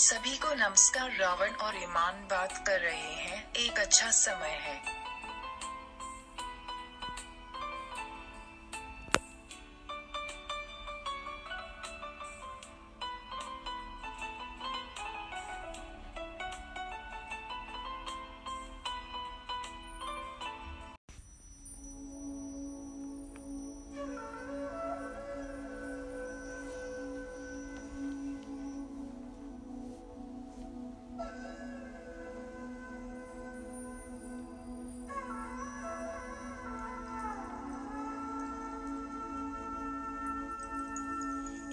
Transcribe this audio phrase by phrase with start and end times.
[0.00, 4.97] सभी को नमस्कार रावण और ईमान बात कर रहे हैं। एक अच्छा समय है।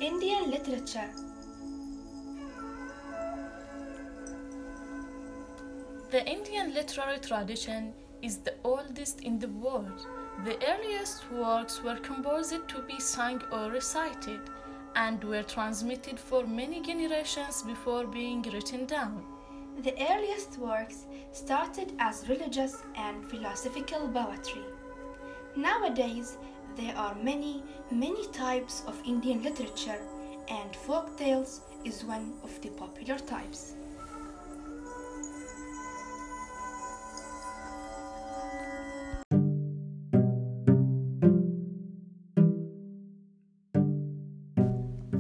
[0.02, 1.10] Indian literature.
[6.12, 10.06] The Indian literary tradition is the oldest in the world.
[10.44, 14.42] The earliest works were composed to be sung or recited
[14.98, 19.24] and were transmitted for many generations before being written down.
[19.82, 24.64] The earliest works started as religious and philosophical poetry.
[25.56, 26.38] Nowadays,
[26.76, 30.02] there are many, many types of Indian literature,
[30.50, 33.76] and folk tales is one of the popular types.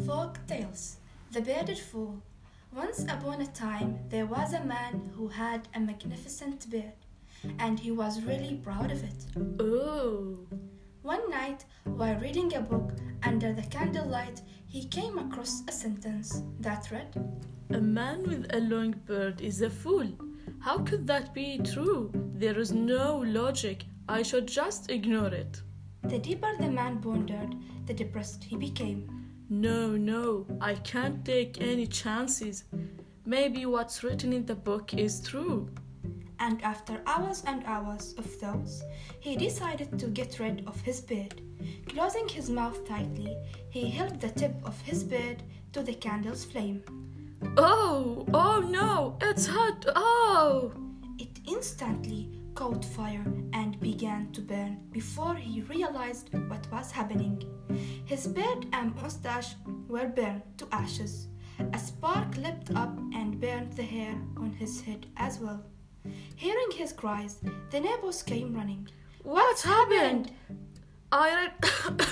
[0.06, 0.98] Folk tales
[1.32, 2.22] The Bearded Fool.
[2.76, 7.00] Once upon a time, there was a man who had a magnificent beard,
[7.60, 9.26] and he was really proud of it.
[9.62, 10.40] Oh,
[11.06, 16.90] One night, while reading a book under the candlelight, he came across a sentence that
[16.90, 17.16] read,
[17.70, 20.08] a man with a long beard is a fool.
[20.60, 22.12] How could that be true?
[22.34, 23.86] There is no logic.
[24.10, 25.62] I should just ignore it.
[26.06, 27.54] The deeper the man pondered,
[27.86, 29.28] the depressed he became.
[29.48, 32.64] No, no, I can't take any chances.
[33.28, 35.70] Maybe what's written in the book is true.
[36.40, 38.84] And after hours and hours of thoughts,
[39.20, 41.42] he decided to get rid of his beard.
[41.88, 43.36] Closing his mouth tightly,
[43.70, 46.84] he held the tip of his beard to the candle's flame.
[47.58, 49.86] Oh, oh no, it's hot.
[49.96, 50.74] Oh.
[51.18, 57.44] It instantly caught fire and began to burn before he realized what was happening.
[58.06, 59.56] His beard and mustache
[59.88, 61.28] were burned to ashes.
[61.74, 65.64] A spark leapt up and burned the hair on his head as well.
[66.36, 67.40] Hearing his cries,
[67.72, 68.88] the neighbors came running.
[69.24, 70.32] What's happened?
[71.12, 72.06] I read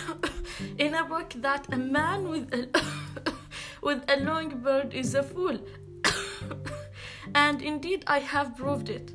[0.77, 2.67] in a book that a man with a
[3.81, 5.59] with a long beard is a fool.
[7.35, 9.13] and indeed I have proved it.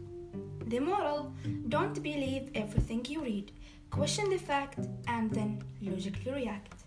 [0.68, 1.32] The moral
[1.68, 3.52] don't believe everything you read.
[3.90, 6.84] Question the fact and then logically react.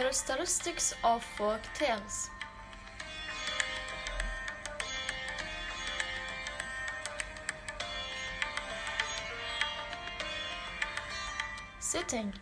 [0.00, 2.30] Characteristics of folk tales.
[11.80, 12.32] Setting.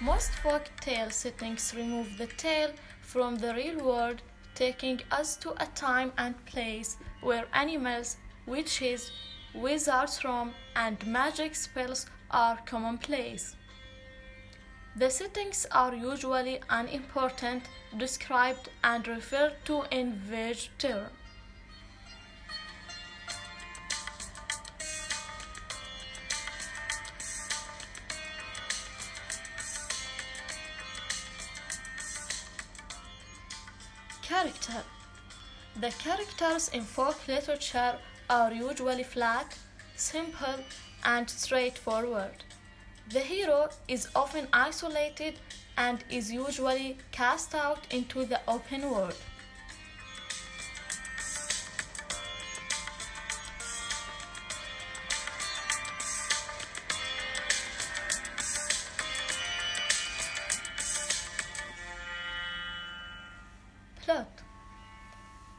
[0.00, 2.70] Most folk tale settings remove the tale
[3.00, 4.22] from the real world,
[4.54, 8.16] taking us to a time and place where animals,
[8.46, 9.10] witches,
[9.56, 13.56] wizards roam, and magic spells are commonplace.
[14.96, 17.62] The settings are usually unimportant,
[17.96, 21.10] described and referred to in vague terms.
[34.22, 34.82] Character
[35.76, 37.98] The characters in folk literature
[38.28, 39.56] are usually flat,
[39.96, 40.64] simple,
[41.04, 42.44] and straightforward.
[43.10, 45.34] The hero is often isolated
[45.76, 49.16] and is usually cast out into the open world.
[64.02, 64.28] Plot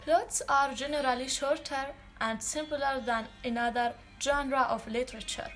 [0.03, 1.87] Plots are generally shorter
[2.21, 5.51] and simpler than in other genre of literature.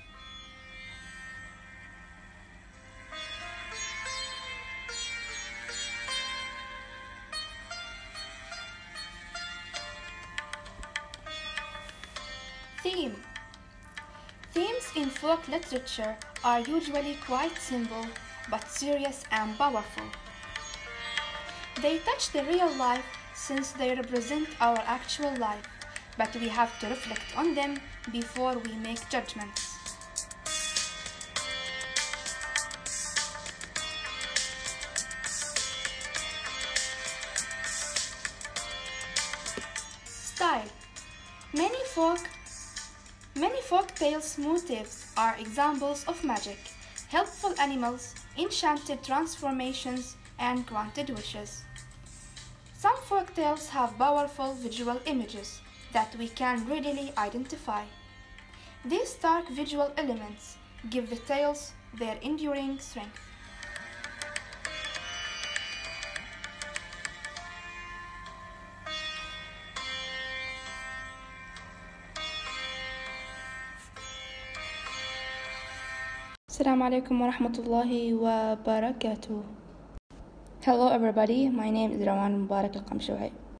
[14.96, 18.06] In folk literature are usually quite simple
[18.50, 20.04] but serious and powerful.
[21.82, 23.04] They touch the real life
[23.34, 25.68] since they represent our actual life,
[26.16, 27.78] but we have to reflect on them
[28.10, 29.74] before we make judgments.
[40.06, 40.70] Style
[41.52, 42.20] Many folk
[43.38, 46.56] Many folk tales motifs are examples of magic,
[47.08, 51.62] helpful animals, enchanted transformations, and granted wishes.
[52.72, 55.60] Some folk tales have powerful visual images
[55.92, 57.84] that we can readily identify.
[58.86, 60.56] These stark visual elements
[60.88, 63.20] give the tales their enduring strength.
[76.55, 79.37] السلام عليكم ورحمة الله وبركاته
[80.61, 83.41] Hello everybody, my name is Rawan Mubarak Al-Qamshawi.